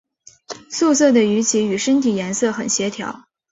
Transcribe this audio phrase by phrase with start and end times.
[0.71, 3.27] 素色的鱼鳍与身体颜色很协调。